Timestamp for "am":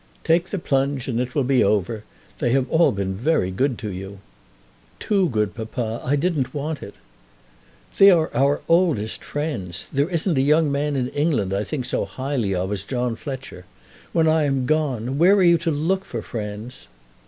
14.45-14.65